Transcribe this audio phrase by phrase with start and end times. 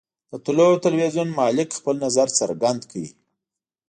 [0.29, 3.03] د طلوع ټلویزیون مالک خپل نظر څرګند کړ.